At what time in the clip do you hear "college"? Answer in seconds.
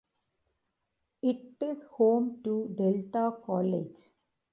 3.45-3.99